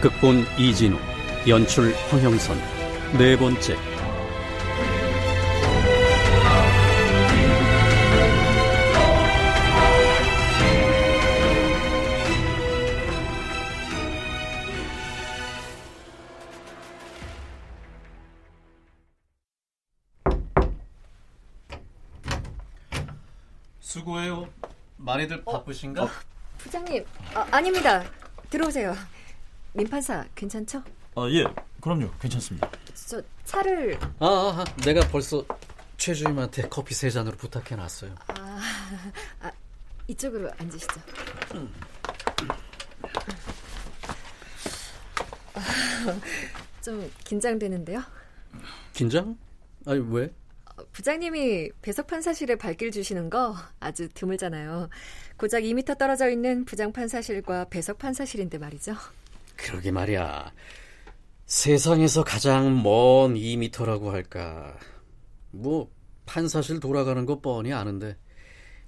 [0.00, 0.96] 극본 이진우
[1.48, 2.56] 연출 황형선
[3.18, 3.76] 네 번째
[23.80, 24.48] 수고해요.
[24.98, 26.04] 많이들 바쁘신가?
[26.04, 26.10] 어,
[26.58, 28.04] 부장님, 아, 아닙니다.
[28.50, 28.94] 들어오세요.
[29.78, 30.82] 민판사 괜찮죠?
[31.14, 31.44] 아, 예.
[31.80, 32.10] 그럼요.
[32.20, 32.68] 괜찮습니다.
[33.06, 34.26] 저 차를 아, 아,
[34.58, 35.46] 아 내가 벌써
[35.96, 38.12] 최 주임한테 커피 세 잔으로 부탁해 놨어요.
[38.26, 38.60] 아,
[39.40, 39.52] 아,
[40.08, 41.00] 이쪽으로 앉으시죠.
[46.82, 48.02] 좀 긴장되는데요?
[48.92, 49.38] 긴장?
[49.86, 50.32] 아니 왜?
[50.76, 54.88] 어, 부장님이 배석 판사실에 발길 주시는 거 아주 드물잖아요.
[55.36, 58.96] 고작 2미터 떨어져 있는 부장 판사실과 배석 판사실인데 말이죠.
[59.58, 60.52] 그러게 말이야.
[61.44, 64.78] 세상에서 가장 먼 2미터라고 할까.
[65.50, 65.90] 뭐
[66.24, 68.16] 판사실 돌아가는 거 뻔히 아는데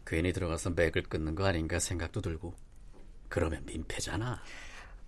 [0.06, 2.54] 괜히 들어가서 맥을 끊는 거 아닌가 생각도 들고.
[3.28, 4.42] 그러면 민폐잖아.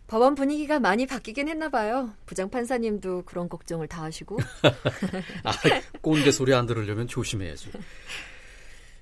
[0.06, 2.12] 법원 분위기가 많이 바뀌긴 했나 봐요.
[2.26, 4.38] 부장 판사님도 그런 걱정을 다 하시고.
[5.44, 5.52] 아,
[6.02, 7.70] 꼰대 소리 안 들으려면 조심해야지.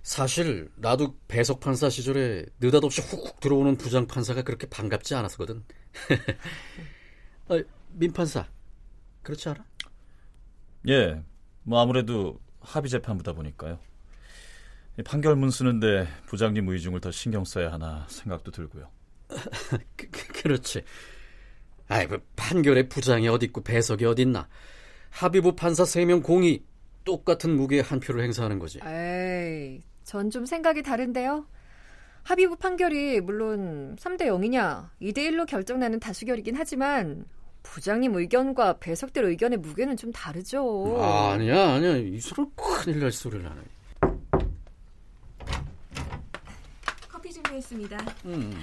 [0.02, 5.62] 사실 나도 배석 판사 시절에 느닷없이 훅훅 들어오는 부장 판사가 그렇게 반갑지 않았거든.
[7.48, 8.46] 아, 민 판사
[9.22, 9.64] 그렇지 않아?
[10.88, 11.22] 예,
[11.62, 13.78] 뭐 아무래도 합의 재판보다 보니까요.
[15.04, 18.88] 판결문 쓰는데 부장님 의중을 더 신경 써야 하나 생각도 들고요.
[19.96, 20.82] 그, 그, 렇지
[21.88, 24.48] 아이고 판결에 부장이 어디 있고 배석이 어디 있나.
[25.10, 26.62] 합의부 판사 3명 공이
[27.04, 28.80] 똑같은 무게의 한 표를 행사하는 거지.
[28.84, 31.46] 에이, 전 좀 생각이 다른데요.
[32.24, 37.24] 합의부 판결이 물론 3대 0이냐, 2대 1로 결정나는 다수결이긴 하지만
[37.62, 40.96] 부장님 의견과 배석들 의견의 무게는 좀 다르죠.
[41.00, 41.96] 아, 아니야, 아니야.
[41.96, 43.60] 이 소리 큰일 날 소리를 하네.
[47.08, 47.96] 커피 준비했습니다.
[48.24, 48.60] 음.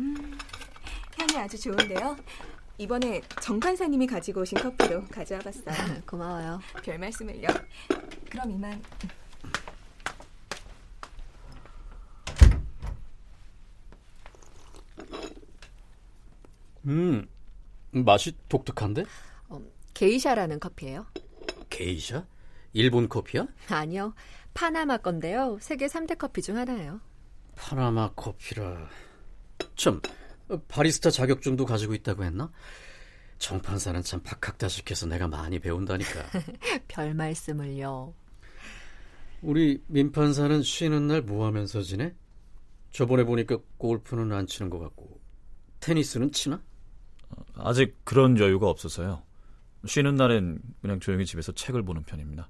[0.00, 0.38] 음,
[1.16, 2.16] 향이 아주 좋은데요.
[2.78, 5.74] 이번에 정 판사님이 가지고 오신 커피도 가져와 봤어요.
[6.04, 6.58] 고마워요.
[6.82, 7.46] 별 말씀을요.
[8.28, 8.82] 그럼 이만.
[16.86, 17.26] 음,
[17.92, 19.04] 맛이 독특한데?
[19.48, 19.60] 어,
[19.94, 21.06] 게이샤라는 커피예요.
[21.70, 22.26] 게이샤?
[22.72, 23.46] 일본 커피야?
[23.68, 24.14] 아니요.
[24.52, 25.58] 파나마 건데요.
[25.60, 27.00] 세계 3대 커피 중 하나예요.
[27.56, 28.88] 파나마 커피라.
[29.76, 30.00] 참,
[30.68, 32.50] 바리스타 자격증도 가지고 있다고 했나?
[33.38, 36.24] 정판사는 참 박학다식해서 내가 많이 배운다니까.
[36.88, 38.14] 별 말씀을요.
[39.42, 42.14] 우리 민판사는 쉬는 날 뭐 하면서 지내?
[42.92, 45.20] 저번에 보니까 골프는 안 치는 것 같고
[45.80, 46.62] 테니스는 치나?
[47.54, 49.22] 아직 그런 여유가 없어서요.
[49.86, 52.48] 쉬는 날엔 그냥 조용히 집에서 책을 보는 편입니다.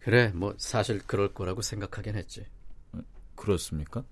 [0.00, 2.44] 그래, 뭐 사실 그럴 거라고 생각하긴 했지.
[3.34, 4.04] 그렇습니까?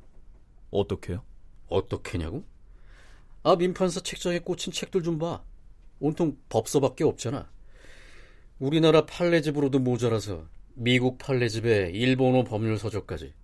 [0.70, 1.22] 어떻게요?
[1.68, 2.44] 어떻게냐고?
[3.42, 5.42] 아, 민판사 책장에 꽂힌 책들 좀 봐.
[6.00, 7.50] 온통 법서밖에 없잖아.
[8.58, 13.34] 우리나라 판례집으로도 모자라서 미국 판례집에 일본어 법률 서적까지.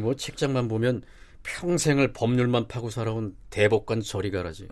[0.00, 1.02] 뭐 책장만 보면
[1.42, 4.68] 평생을 법률만 파고 살아온 대법관 저리 가라지.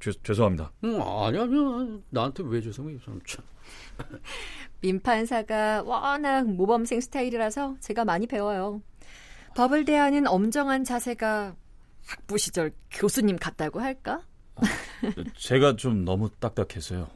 [0.00, 0.72] 저, 죄, 죄송합니다.
[0.84, 2.96] 응, 아니, 아니, 나한테 왜 죄송해,
[3.26, 3.44] 참.
[4.80, 8.82] 민판사가 워낙 모범생 스타일이라서 제가 많이 배워요.
[9.56, 11.54] 법을 대하는 엄정한 자세가
[12.06, 14.22] 학부 시절 교수님 같다고 할까?
[14.56, 14.62] 아,
[15.36, 17.08] 제가 좀 너무 딱딱해서요.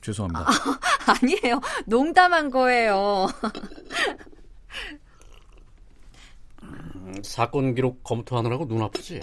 [0.00, 0.46] 죄송합니다.
[0.50, 0.50] 아,
[1.22, 1.60] 아니에요.
[1.86, 3.26] 농담한 거예요.
[6.62, 9.20] 음, 사건 기록 검토하느라고 눈 아프지?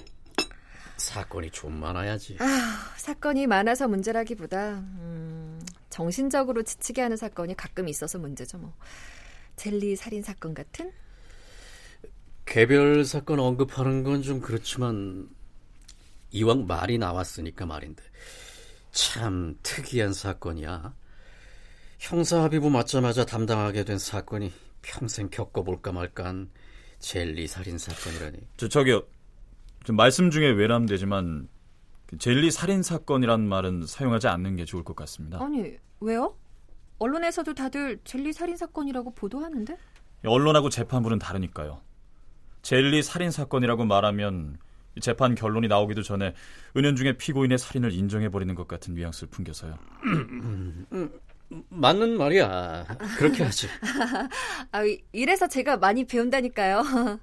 [0.97, 2.38] 사건이 좀 많아야지.
[2.39, 8.57] 아, 사건이 많아서 문제라기보다 음, 정신적으로 지치게 하는 사건이 가끔 있어서 문제죠.
[8.57, 8.73] 뭐
[9.55, 10.91] 젤리 살인 사건 같은?
[12.45, 15.29] 개별 사건 언급하는 건 좀 그렇지만
[16.31, 18.03] 이왕 말이 나왔으니까 말인데
[18.91, 20.95] 참 특이한 사건이야.
[21.99, 24.51] 형사합의부 맞자마자 담당하게 된 사건이
[24.81, 26.49] 평생 겪어볼까 말까한
[26.99, 28.39] 젤리 살인 사건이라니.
[28.57, 29.03] 저 저기요.
[29.87, 31.47] 좀 말씀 중에 외람되지만
[32.07, 35.41] 그 젤리 살인 사건이란 말은 사용하지 않는 게 좋을 것 같습니다.
[35.41, 36.35] 아니, 왜요?
[36.99, 39.77] 언론에서도 다들 젤리 살인 사건이라고 보도하는데?
[40.25, 41.79] 언론하고 재판부는 다르니까요.
[42.63, 44.57] 젤리 살인 사건이라고 말하면
[44.99, 46.33] 재판 결론이 나오기도 전에
[46.75, 49.77] 은연중에 피고인의 살인을 인정해버리는 것 같은 뉘앙스를 풍겨서요.
[51.69, 52.87] 맞는 말이야.
[53.17, 53.69] 그렇게 하지.
[54.73, 54.81] 아,
[55.13, 56.83] 이래서 제가 많이 배운다니까요.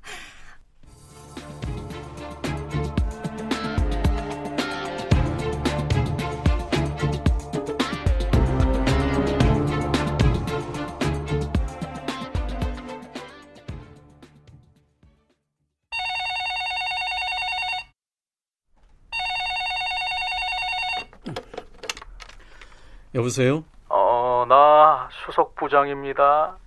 [23.14, 23.64] 여보세요?
[23.88, 26.58] 어, 나 수석 부장입니다.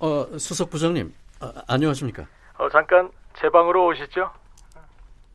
[0.00, 1.14] 어, 수석 부장님.
[1.40, 2.26] 아, 안녕하십니까?
[2.58, 4.30] 어, 잠깐 제 방으로 오시죠.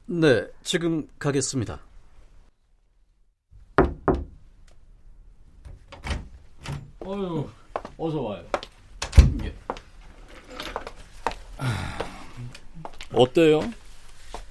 [0.06, 1.80] 네, 지금 가겠습니다.
[7.06, 7.50] 어유,
[7.98, 8.44] 어서 와요.
[9.44, 9.56] 예.
[13.14, 13.62] 어때요?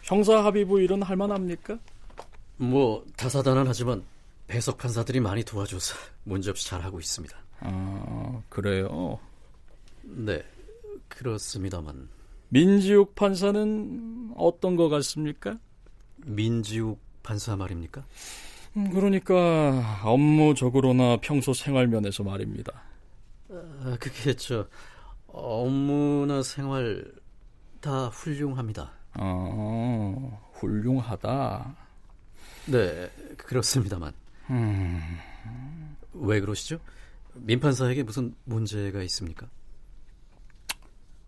[0.02, 1.76] 형사 합의 부 일은 할만합니까?
[2.56, 4.02] 뭐 다사다난하지만
[4.48, 7.36] 배석 판사들이 많이 도와줘서 문제없이 잘하고 있습니다.
[7.60, 9.20] 아, 그래요?
[10.02, 10.42] 네,
[11.08, 12.08] 그렇습니다만.
[12.48, 15.58] 민지욱 판사는 어떤 것 같습니까?
[16.16, 18.04] 민지욱 판사 말입니까?
[18.76, 22.82] 음, 그러니까 업무적으로나 평소 생활면에서 말입니다.
[23.50, 24.66] 아, 그게 저
[25.26, 27.04] 업무나 생활
[27.82, 28.92] 다 훌륭합니다.
[29.12, 31.76] 아, 훌륭하다.
[32.66, 34.14] 네, 그렇습니다만.
[34.50, 35.00] 음...
[36.14, 36.78] 왜 그러시죠?
[37.34, 39.48] 민판사에게 무슨 문제가 있습니까?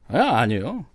[0.09, 0.87] 아, 아니요.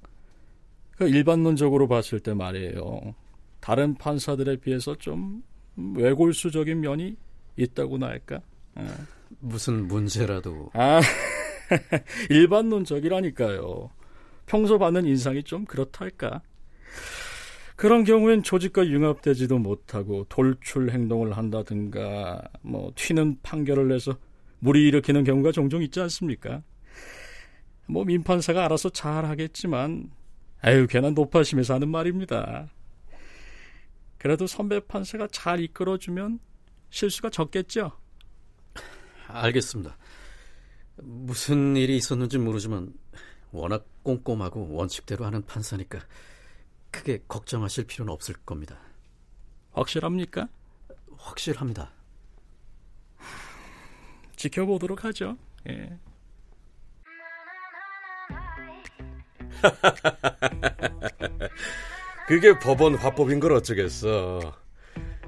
[0.98, 3.16] 그 일반론적으로 봤을 때 말이에요.
[3.60, 5.44] 다른 판사들에 비해서 좀
[5.76, 7.16] 외골수적인 면이
[7.58, 8.42] 있다고나 할까?
[8.76, 8.88] 아.
[9.40, 10.70] 무슨 문제라도.
[10.74, 11.02] 아,
[12.30, 13.90] 일반론적이라니까요.
[14.46, 16.42] 평소 받는 인상이 좀 그렇달까?
[17.76, 24.18] 그런 경우엔 조직과 융합되지도 못하고 돌출 행동을 한다든가 뭐 튀는 판결을 내서
[24.60, 26.64] 무리 일으키는 경우가 종종 있지 않습니까?
[27.88, 30.10] 뭐 민판사가 알아서 잘 하겠지만
[30.62, 32.70] 아유 괜한 높아심에서 하는 말입니다.
[34.18, 36.40] 그래도 선배 판사가 잘 이끌어주면
[36.90, 37.92] 실수가 적겠죠?
[39.28, 39.98] 알겠습니다.
[40.98, 42.94] 무슨 일이 있었는지 모르지만
[43.52, 46.00] 워낙 꼼꼼하고 원칙대로 하는 판사니까
[46.96, 48.78] 크게 걱정하실 필요는 없을 겁니다.
[49.74, 50.48] 확실합니까?
[51.18, 51.92] 확실합니다.
[54.38, 55.38] 지켜보도록 하죠.
[55.68, 55.98] 예.
[62.28, 64.40] 그게 법원 화법인 걸 어쩌겠어.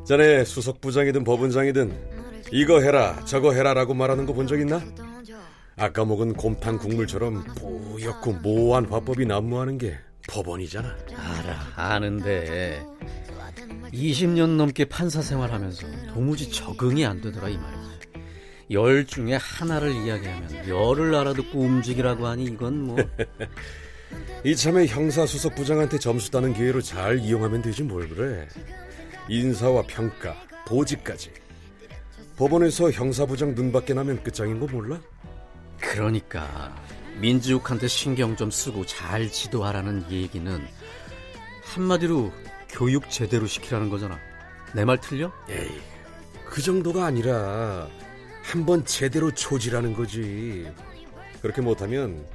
[0.05, 4.81] 전에 수석부장이든 법원장이든 이거 해라 저거 해라라고 말하는 거 본 적 있나?
[5.75, 9.99] 아까 먹은 곰탕 국물처럼 뿌옇고 모호한 화법이 난무하는 게
[10.29, 10.95] 법원이잖아.
[11.15, 12.83] 알아, 아는데
[13.93, 17.87] 20년 넘게 판사 생활하면서 도무지 적응이 안 되더라 이 말이지.
[18.71, 22.97] 열 중에 하나를 이야기하면 열을 알아듣고 움직이라고 하니 이건 뭐
[24.43, 28.47] 이참에 형사수석 부장한테 점수 따는 기회로 잘 이용하면 되지 뭘 그래.
[29.29, 30.35] 인사와 평가,
[30.67, 31.31] 보직까지.
[32.37, 34.99] 법원에서 형사부장 눈 밖에 나면 끝장인 거 몰라?
[35.79, 36.75] 그러니까
[37.19, 40.67] 민지욱한테 신경 좀 쓰고 잘 지도하라는 얘기는
[41.63, 42.31] 한마디로
[42.69, 44.19] 교육 제대로 시키라는 거잖아.
[44.73, 45.31] 내 말 틀려?
[45.49, 45.81] 에이,
[46.45, 47.87] 그 정도가 아니라
[48.43, 50.69] 한번 제대로 초지라는 거지.
[51.41, 52.25] 그렇게 못하면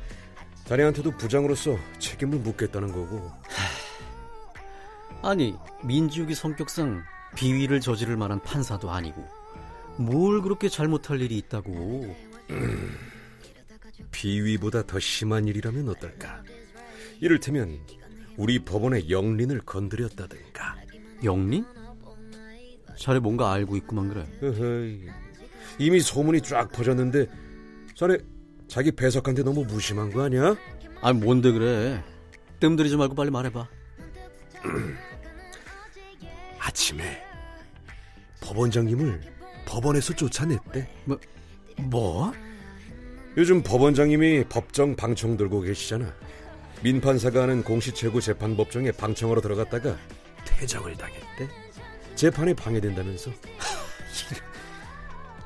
[0.65, 3.31] 자네한테도 부장으로서 책임을 묻겠다는 거고.
[5.23, 7.03] 아니, 민지욱이 성격상
[7.37, 9.27] 비위를 저지를 만한 판사도 아니고
[9.97, 12.17] 뭘 그렇게 잘못할 일이 있다고.
[12.51, 13.12] 음.
[14.12, 16.45] 비위보다 더 심한 일이라면 어떨까?
[17.21, 17.81] 이를테면
[18.37, 20.76] 우리 법원의 영린을 건드렸다든가.
[21.25, 21.64] 영린?
[22.97, 24.26] 자네 뭔가 알고 있구만 그래.
[24.42, 25.07] 어허이,
[25.78, 27.26] 이미 소문이 쫙 퍼졌는데
[27.97, 28.19] 자네
[28.69, 30.54] 자기 배석한테 너무 무심한 거 아니야?
[31.00, 32.02] 아니 뭔데 그래?
[32.61, 33.69] 뜸들이지 말고 빨리 말해봐.
[36.61, 37.23] 아침에
[38.40, 39.21] 법원장님을
[39.66, 40.88] 법원에서 쫓아냈대.
[41.07, 41.19] 뭐?
[41.78, 42.33] 뭐?
[43.37, 46.12] 요즘 법원장님이 법정 방청 들고 계시잖아.
[46.83, 49.97] 민판사가 하는 공시최고 재판법정에 방청하러 들어갔다가
[50.45, 51.49] 퇴정을 당했대.
[52.15, 53.31] 재판에 방해된다면서.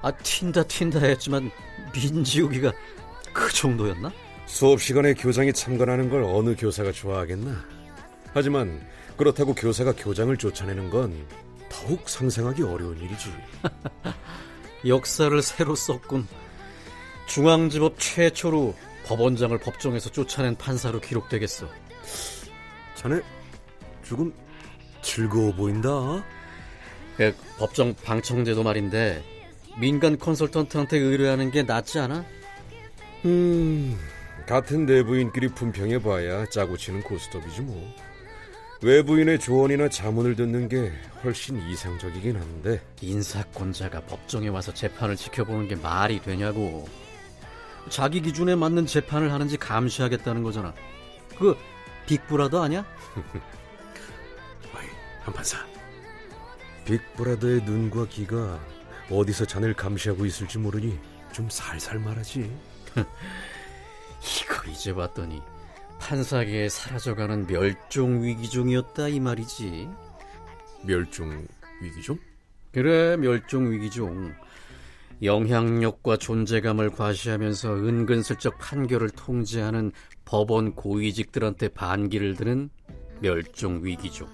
[0.02, 1.50] 아 튄다 튄다 했지만
[1.94, 2.72] 민지욱이가
[3.32, 4.12] 그 정도였나?
[4.46, 7.64] 수업 시간에 교장이 참관하는 걸 어느 교사가 좋아하겠나?
[8.32, 8.80] 하지만
[9.16, 11.26] 그렇다고 교사가 교장을 쫓아내는 건
[11.68, 13.32] 더욱 상상하기 어려운 일이지.
[14.86, 16.26] 역사를 새로 썼군.
[17.26, 18.74] 중앙지법 최초로
[19.06, 21.68] 법원장을 법정에서 쫓아낸 판사로 기록되겠어.
[22.94, 23.20] 자네
[24.04, 24.32] 조금
[25.02, 25.88] 즐거워 보인다.
[27.16, 29.22] 그 법정 방청제도 말인데
[29.78, 32.24] 민간 컨설턴트한테 의뢰하는 게 낫지 않아?
[33.24, 33.98] 음,
[34.46, 37.94] 같은 내부인끼리 품평해봐야 짜고 치는 고스톱이지 뭐.
[38.82, 40.92] 외부인의 조언이나 자문을 듣는 게
[41.24, 46.86] 훨씬 이상적이긴 한데 인사권자가 법정에 와서 재판을 지켜보는 게 말이 되냐고
[47.88, 50.74] 자기 기준에 맞는 재판을 하는지 감시하겠다는 거잖아
[51.38, 51.56] 그
[52.06, 52.84] 빅브라더 아니야?
[54.74, 54.86] 어이,
[55.22, 55.58] 한판사
[56.84, 58.60] 빅브라더의 눈과 귀가
[59.10, 60.98] 어디서 자네를 감시하고 있을지 모르니
[61.32, 62.50] 좀 살살 말하지
[64.42, 65.42] 이거 이제 봤더니
[65.98, 69.88] 판사계에 사라져가는 멸종 위기종이었다 이 말이지.
[70.82, 71.46] 멸종
[71.82, 72.18] 위기종?
[72.72, 74.34] 그래 멸종 위기종.
[75.22, 79.92] 영향력과 존재감을 과시하면서 은근슬쩍 판결을 통제하는
[80.24, 82.70] 법원 고위직들한테 반기를 드는
[83.20, 84.28] 멸종 위기종.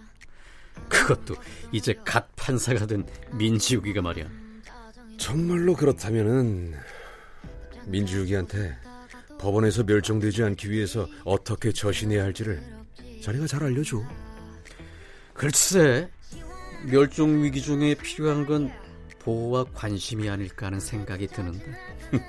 [0.88, 1.34] 그것도
[1.70, 3.06] 이제 갓 판사가 된
[3.38, 4.28] 민지욱이가 말이야.
[5.18, 6.74] 정말로 그렇다면은
[7.86, 8.76] 민지욱이한테
[9.38, 12.62] 법원에서 멸종되지 않기 위해서 어떻게 처신해야 할지를
[13.22, 14.02] 자네가 잘 알려줘.
[15.34, 16.08] 글쎄,
[16.86, 18.70] 멸종 위기 중에 필요한 건
[19.22, 21.64] 보호와 관심이 아닐까 하는 생각이 드는데.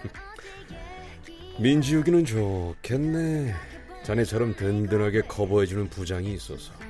[1.60, 3.54] 민지욱이는 좋겠네.
[4.04, 6.72] 자네처럼 든든하게 커버해주는 부장이 있어서.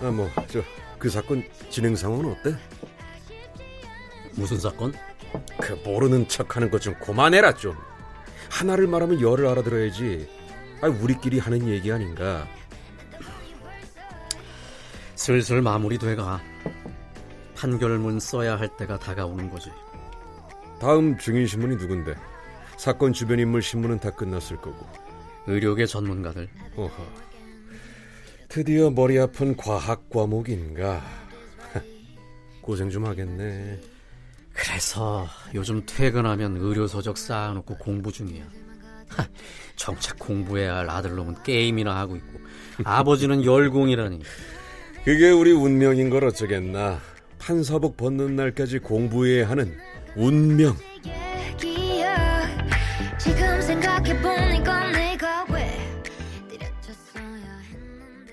[0.00, 0.62] 아, 뭐, 저,
[0.98, 2.56] 그 사건 진행 상황은 어때?
[4.34, 4.92] 무슨 사건?
[5.60, 7.76] 그 모르는 척 하는 것좀 그만해라 좀.
[8.50, 10.26] 하나를 말하면 열을 알아들어야지.
[10.80, 12.48] 아, 우리끼리 하는 얘기 아닌가.
[15.26, 16.40] 슬슬 마무리돼가.
[17.56, 19.72] 판결문 써야 할 때가 다가오는 거지.
[20.80, 22.14] 다음 증인 신문이 누군데?
[22.76, 24.86] 사건 주변 인물 신문은 다 끝났을 거고.
[25.48, 26.48] 의료계 전문가들.
[26.76, 27.06] 어허.
[28.48, 31.02] 드디어 머리 아픈 과학 과목인가.
[32.62, 33.80] 고생 좀 하겠네.
[34.52, 38.44] 그래서 요즘 퇴근하면 의료서적 쌓아놓고 공부 중이야.
[39.74, 42.38] 정작 공부해야 할 아들놈은 게임이나 하고 있고
[42.84, 44.22] 아버지는 열공이라니.
[45.06, 47.00] 그게 우리 운명인 걸 어쩌겠나.
[47.38, 49.78] 판사복 벗는 날까지 공부해야 하는
[50.16, 50.76] 운명.
[53.16, 56.02] 지금 생각해보니까 내가 왜
[56.48, 58.32] 때려쳤어야 했는데.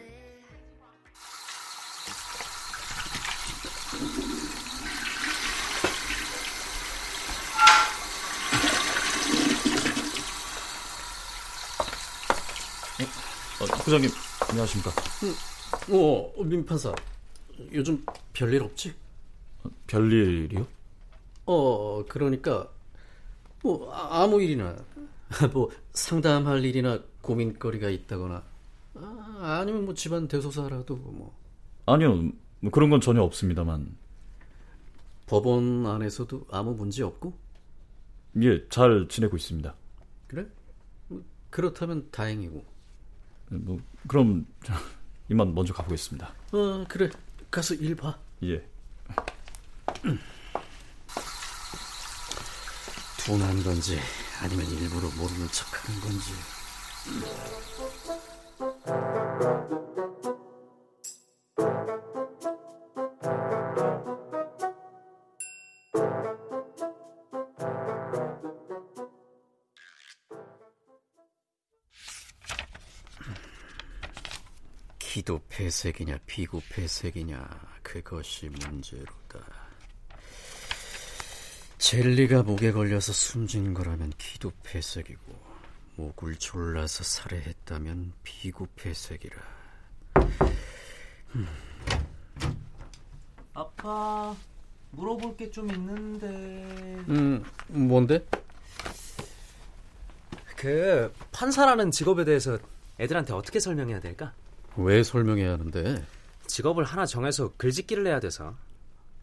[13.61, 14.09] 어, 부장님
[14.49, 14.91] 안녕하십니까?
[15.91, 16.93] 어, 민 판사.
[17.71, 18.93] 요즘 별일 없지?
[19.87, 20.65] 별일이요?
[21.45, 22.69] 어, 그러니까
[23.61, 24.75] 뭐 아무 일이나
[25.53, 28.43] 뭐 상담할 일이나 고민거리가 있다거나
[28.95, 31.35] 아, 아니면 뭐 집안 대소사라도 뭐
[31.85, 33.97] 아니요, 뭐 그런 건 전혀 없습니다만.
[35.27, 37.33] 법원 안에서도 아무 문제 없고?
[38.41, 39.73] 예, 잘 지내고 있습니다.
[40.27, 40.45] 그래?
[41.07, 42.63] 뭐 그렇다면 다행이고.
[43.49, 44.45] 뭐 그럼
[45.33, 46.31] 이만 먼저 가보겠습니다.
[46.51, 47.09] 어, 그래.
[47.49, 48.15] 가서 일 봐.
[48.43, 48.63] 예.
[53.17, 53.99] 둔한 건지
[54.43, 56.33] 아니면 일부러 모르는 척하는 건지.
[75.73, 77.43] 폐색이냐 비구 폐색이냐
[77.81, 79.39] 그것이 문제로다.
[81.79, 85.33] 젤리가 목에 걸려서 숨진 거라면 기도 폐색이고
[85.95, 89.35] 목을 졸라서 살해했다면 비구 폐색이라.
[91.35, 91.47] 음.
[93.55, 94.35] 아빠
[94.91, 96.27] 물어볼 게 좀 있는데.
[97.09, 98.23] 음, 뭔데?
[100.55, 102.59] 그 판사라는 직업에 대해서
[102.99, 104.33] 애들한테 어떻게 설명해야 될까?
[104.77, 106.03] 왜 설명해야 하는데?
[106.47, 108.55] 직업을 하나 정해서 글짓기를 해야 돼서.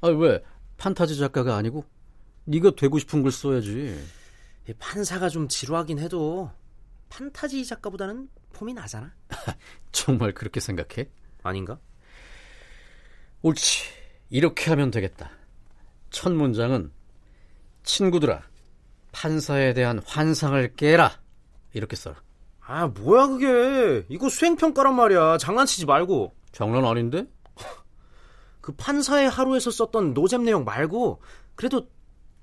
[0.01, 0.43] 아, 왜?
[0.77, 1.85] 판타지 작가가 아니고?
[2.45, 4.03] 네가 되고 싶은 글 써야지.
[4.79, 6.51] 판사가 좀 지루하긴 해도
[7.09, 9.13] 판타지 작가보다는 폼이 나잖아.
[9.93, 11.09] 정말 그렇게 생각해?
[11.43, 11.79] 아닌가?
[13.43, 13.85] 옳지.
[14.31, 15.31] 이렇게 하면 되겠다.
[16.11, 16.93] 첫 문장은
[17.83, 18.43] 친구들아,
[19.13, 21.21] 판사에 대한 환상을 깨라.
[21.73, 22.23] 이렇게 써라.
[22.73, 24.07] 아, 뭐야 그게.
[24.09, 25.39] 이거 수행평가란 말이야.
[25.39, 26.33] 장난치지 말고.
[26.53, 27.27] 장난 아닌데?
[28.63, 31.21] 그 판사의 하루에서 썼던 노잼 내용 말고
[31.57, 31.89] 그래도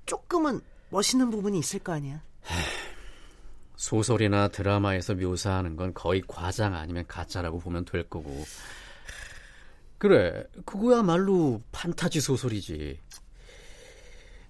[0.04, 2.22] 조금은 멋있는 부분이 있을 거 아니야.
[3.76, 8.28] 소설이나 드라마에서 묘사하는 건 거의 과장 아니면 가짜라고 보면 될 거고.
[9.96, 13.00] 그래, 그거야말로 판타지 소설이지.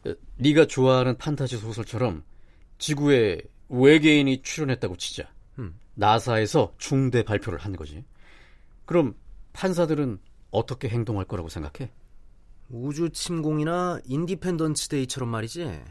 [0.09, 2.25] 어, 네가 좋아하는 판타지 소설처럼
[2.79, 5.29] 지구에 외계인이 출현했다고 치자.
[5.59, 5.79] 음.
[5.95, 8.05] 나사에서 중대 발표를 한 거지.
[8.85, 9.15] 그럼
[9.53, 10.19] 판사들은
[10.51, 11.91] 어떻게 행동할 거라고 생각해?
[12.71, 15.83] 우주 침공이나 Independence Day처럼 말이지.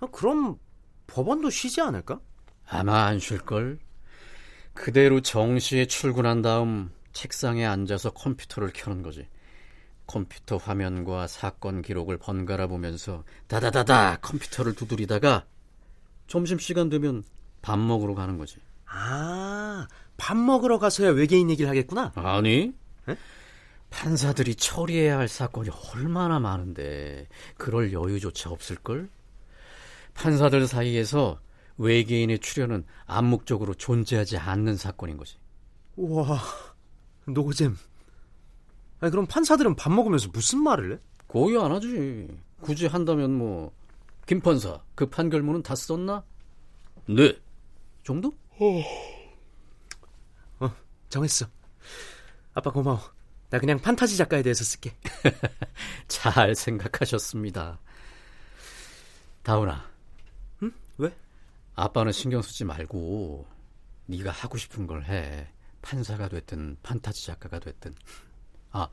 [0.00, 0.58] 아, 그럼
[1.06, 2.20] 법원도 쉬지 않을까?
[2.66, 3.78] 아마 안 쉴걸.
[4.74, 9.26] 그대로 정시에 출근한 다음 책상에 앉아서 컴퓨터를 켜는 거지.
[10.06, 15.46] 컴퓨터 화면과 사건 기록을 번갈아 보면서 다다다다 컴퓨터를 두드리다가
[16.26, 17.22] 점심시간 되면
[17.64, 18.58] 밥 먹으러 가는 거지.
[18.84, 22.12] 아, 밥 먹으러 가서야 외계인 얘기를 하겠구나?
[22.14, 22.74] 아니,
[23.08, 23.16] 에?
[23.88, 29.08] 판사들이 처리해야 할 사건이 얼마나 많은데 그럴 여유조차 없을걸?
[30.12, 31.40] 판사들 사이에서
[31.78, 35.38] 외계인의 출연은 암묵적으로 존재하지 않는 사건인 거지.
[35.96, 36.38] 우와,
[37.26, 37.78] 노잼.
[39.00, 40.98] 아니, 그럼 판사들은 밥 먹으면서 무슨 말을 해?
[41.28, 42.28] 고의 안 하지.
[42.60, 43.72] 굳이 한다면 뭐,
[44.26, 46.24] 김 판사, 그 판결문은 다 썼나?
[47.06, 47.34] 네.
[48.04, 48.32] 정도?
[48.58, 48.82] 어,
[50.60, 50.76] 어
[51.08, 51.46] 정했어.
[52.52, 53.00] 아빠 고마워.
[53.50, 54.94] 나 그냥 판타지 작가에 대해서 쓸게.
[56.06, 57.78] 잘 생각하셨습니다.
[59.42, 59.90] 다운아.
[60.62, 60.72] 응?
[60.98, 61.14] 왜?
[61.74, 63.46] 아빠는 신경 쓰지 말고
[64.06, 65.48] 네가 하고 싶은 걸 해.
[65.82, 67.94] 판사가 됐든 판타지 작가가 됐든.
[68.70, 68.88] 아,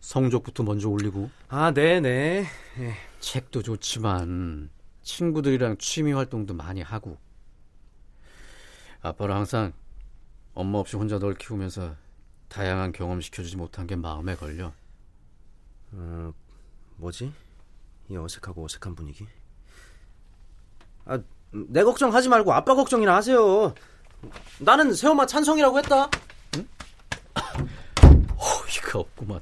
[0.00, 1.30] 성적부터 먼저 올리고.
[1.48, 2.46] 아, 네네.
[2.78, 2.94] 네.
[3.20, 4.70] 책도 좋지만
[5.02, 7.18] 친구들이랑 취미 활동도 많이 하고.
[9.04, 9.72] 아빠는 항상
[10.54, 11.94] 엄마 없이 혼자 널 키우면서
[12.48, 14.72] 다양한 경험 시켜주지 못한 게 마음에 걸려.
[15.92, 16.32] 어,
[16.96, 17.30] 뭐지?
[18.08, 19.26] 이 어색하고 어색한 분위기.
[21.04, 23.74] 아, 내 걱정하지 말고 아빠 걱정이나 하세요.
[24.58, 26.08] 나는 새엄마 찬성이라고 했다.
[26.56, 26.66] 응?
[28.38, 29.38] 어이가 없구만.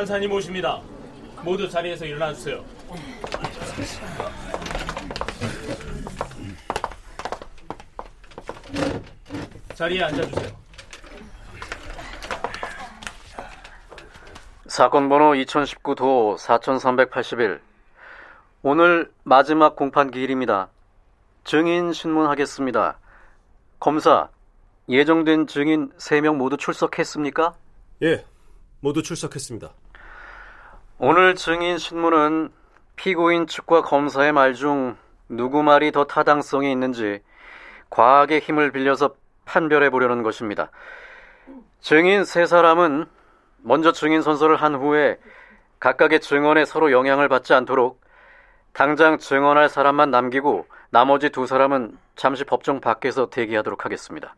[0.00, 0.80] 판사님 오십니다.
[1.44, 2.64] 모두 자리에서 일어나 주세요.
[9.74, 10.56] 자리에 앉아 주세요.
[14.68, 17.60] 사건 번호 2019도 4381.
[18.62, 20.70] 오늘 마지막 공판 기일입니다.
[21.44, 22.98] 증인 신문하겠습니다.
[23.78, 24.30] 검사,
[24.88, 27.54] 예정된 증인 3명 모두 출석했습니까?
[28.00, 28.24] 예,
[28.80, 29.74] 모두 출석했습니다.
[31.02, 32.52] 오늘 증인 신문은
[32.96, 34.98] 피고인 측과 검사의 말 중
[35.30, 37.22] 누구 말이 더 타당성이 있는지
[37.88, 39.14] 과학의 힘을 빌려서
[39.46, 40.70] 판별해 보려는 것입니다.
[41.80, 43.06] 증인 세 사람은
[43.62, 45.18] 먼저 증인 선서를 한 후에
[45.78, 47.98] 각각의 증언에 서로 영향을 받지 않도록
[48.74, 54.34] 당장 증언할 사람만 남기고 나머지 두 사람은 잠시 법정 밖에서 대기하도록 하겠습니다.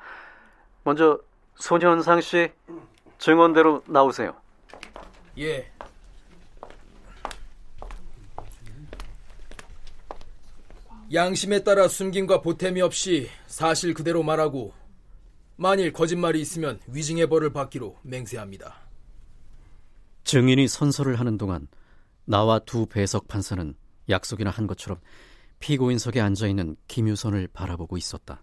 [0.84, 1.18] 먼저
[1.56, 2.52] 손현상 씨
[3.18, 4.36] 증언대로 나오세요.
[5.40, 5.72] 예.
[11.12, 14.72] 양심에 따라 숨김과 보탬이 없이 사실 그대로 말하고
[15.56, 18.74] 만일 거짓말이 있으면 위증의 벌을 받기로 맹세합니다.
[20.24, 21.68] 증인이 선서를 하는 동안
[22.24, 23.74] 나와 두 배석 판사는
[24.08, 25.00] 약속이나 한 것처럼
[25.58, 28.42] 피고인석에 앉아 있는 김유선을 바라보고 있었다.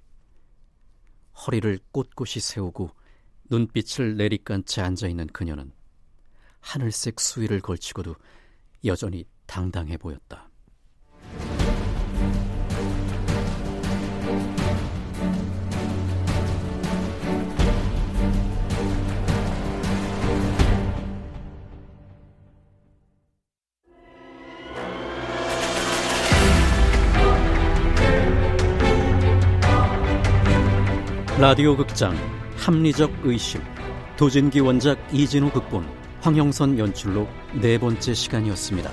[1.48, 2.92] 허리를 꼿꼿이 세우고
[3.50, 5.72] 눈빛을 내리깐 채 앉아 있는 그녀는
[6.60, 8.16] 하늘색 수위를 걸치고도
[8.86, 10.49] 여전히 당당해 보였다.
[31.40, 32.18] 라디오 극장
[32.58, 33.62] 합리적 의심
[34.18, 35.88] 도진기 원작 이진우 극본
[36.20, 38.92] 황영선 연출로 네 번째 시간이었습니다.